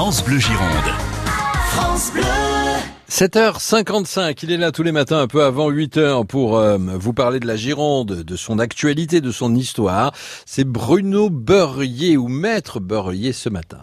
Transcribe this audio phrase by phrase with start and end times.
[0.00, 0.92] France Bleu Gironde.
[1.72, 2.22] France Bleu.
[3.10, 7.40] 7h55, il est là tous les matins un peu avant 8h pour euh, vous parler
[7.40, 10.12] de la Gironde, de son actualité, de son histoire.
[10.46, 13.80] C'est Bruno Beurrier ou Maître Beurrier ce matin.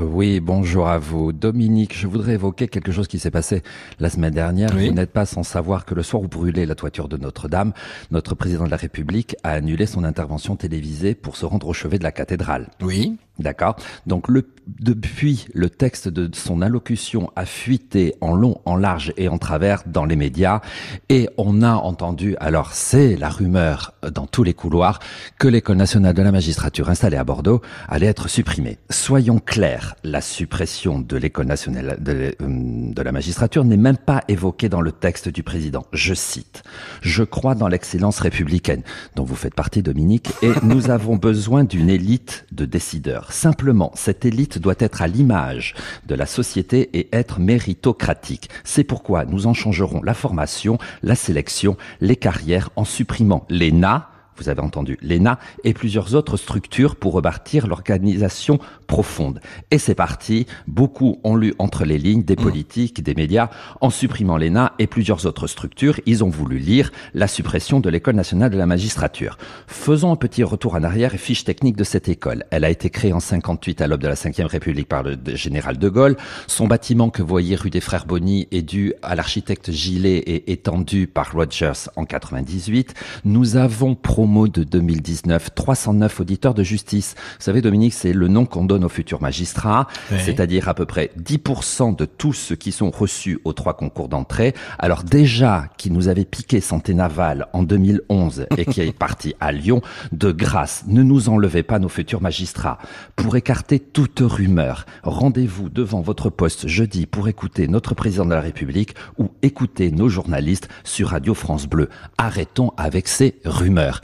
[0.00, 1.32] Oui, bonjour à vous.
[1.32, 3.64] Dominique, je voudrais évoquer quelque chose qui s'est passé
[3.98, 4.70] la semaine dernière.
[4.72, 4.86] Oui.
[4.86, 7.72] Vous n'êtes pas sans savoir que le soir où brûlait la toiture de Notre-Dame,
[8.12, 11.98] notre président de la République a annulé son intervention télévisée pour se rendre au chevet
[11.98, 12.68] de la cathédrale.
[12.82, 13.16] Oui.
[13.38, 13.76] D'accord.
[14.06, 14.48] Donc le,
[14.80, 19.82] depuis, le texte de son allocution a fuité en long, en large et en travers
[19.86, 20.60] dans les médias,
[21.08, 24.98] et on a entendu, alors c'est la rumeur dans tous les couloirs,
[25.38, 28.78] que l'école nationale de la magistrature installée à Bordeaux allait être supprimée.
[28.90, 34.24] Soyons clairs, la suppression de l'école nationale de, euh, de la magistrature n'est même pas
[34.28, 35.84] évoquée dans le texte du président.
[35.92, 36.62] Je cite
[37.02, 38.82] Je crois dans l'excellence républicaine,
[39.14, 43.25] dont vous faites partie, Dominique, et nous avons besoin d'une élite de décideurs.
[43.28, 45.74] Simplement, cette élite doit être à l'image
[46.06, 48.50] de la société et être méritocratique.
[48.64, 54.48] C'est pourquoi nous en changerons la formation, la sélection, les carrières en supprimant l'ENA, vous
[54.48, 59.40] avez entendu, l'ENA et plusieurs autres structures pour rebâtir l'organisation profonde.
[59.70, 64.36] Et c'est parti, beaucoup ont lu entre les lignes des politiques, des médias, en supprimant
[64.36, 68.58] l'ENA et plusieurs autres structures, ils ont voulu lire la suppression de l'École nationale de
[68.58, 69.38] la magistrature.
[69.66, 72.44] Faisons un petit retour en arrière et fiche technique de cette école.
[72.50, 75.78] Elle a été créée en 58 à l'aube de la Ve République par le général
[75.78, 76.16] de Gaulle.
[76.46, 80.52] Son bâtiment que vous voyez rue des Frères Bonny est dû à l'architecte Gillet et
[80.52, 82.94] étendu par Rogers en 98.
[83.24, 83.94] Nous avons
[84.26, 87.14] promo de 2019 309 auditeurs de justice.
[87.16, 89.86] Vous savez, Dominique, c'est le nom qu'on donne aux futurs magistrats,
[90.18, 94.52] c'est-à-dire à peu près 10% de tous ceux qui sont reçus aux trois concours d'entrée.
[94.80, 99.52] Alors déjà, qui nous avait piqué Santé Naval en 2011 et qui est parti à
[99.52, 102.78] Lyon, de grâce, ne nous enlevez pas nos futurs magistrats.
[103.14, 108.40] Pour écarter toute rumeur, rendez-vous devant votre poste jeudi pour écouter notre président de la
[108.40, 111.90] République ou écouter nos journalistes sur Radio France Bleu.
[112.18, 114.00] Arrêtons avec ces rumeurs.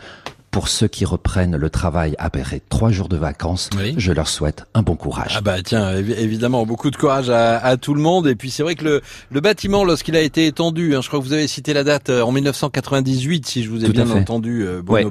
[0.53, 3.95] Pour ceux qui reprennent le travail après trois jours de vacances, Oui.
[3.97, 5.33] je leur souhaite un bon courage.
[5.35, 8.27] Ah bah tiens, évi- évidemment, beaucoup de courage à, à tout le monde.
[8.27, 11.21] Et puis c'est vrai que le, le bâtiment, lorsqu'il a été étendu, hein, je crois
[11.21, 14.11] que vous avez cité la date euh, en 1998, si je vous ai Tout bien
[14.11, 15.11] entendu, euh, Bruno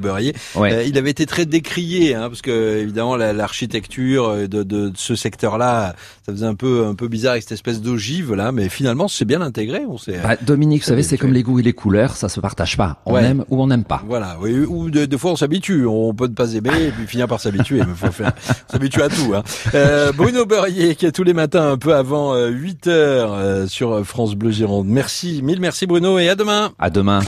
[0.55, 0.73] Ouais.
[0.73, 4.91] Euh, il avait été très décrié, hein, parce que évidemment la- l'architecture de, de, de
[4.95, 8.69] ce secteur-là, ça faisait un peu un peu bizarre avec cette espèce d'ogive là, mais
[8.69, 9.85] finalement c'est bien intégré.
[9.89, 12.39] On s'est Bah, Dominique, vous savez, c'est comme les goûts et les couleurs, ça se
[12.39, 13.01] partage pas.
[13.07, 13.23] On Ouais.
[13.23, 14.03] aime ou on n'aime pas.
[14.07, 17.27] Voilà, oui, ou de- fois on s'habitue, on peut ne pas aimer et puis finir
[17.27, 18.33] par s'habituer, mais faut faire
[18.69, 19.33] on s'habitue à tout.
[19.35, 19.43] Hein.
[19.73, 24.05] Euh, Bruno Beurrier qui est tous les matins un peu avant 8 heures euh, sur
[24.05, 24.87] France Bleu Gironde.
[24.87, 26.71] Merci, mille merci Bruno et à demain.
[26.79, 27.19] À demain.